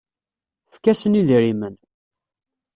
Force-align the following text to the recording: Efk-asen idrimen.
Efk-asen 0.67 1.19
idrimen. 1.21 1.75